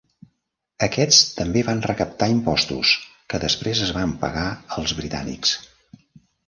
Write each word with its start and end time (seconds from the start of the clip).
Aquests 0.85 1.19
també 1.41 1.63
van 1.67 1.83
recaptar 1.89 2.31
impostos, 2.37 2.95
que 3.33 3.43
després 3.47 3.87
es 3.89 3.93
van 4.01 4.19
pagar 4.27 4.49
als 4.79 5.01
britànics. 5.03 5.55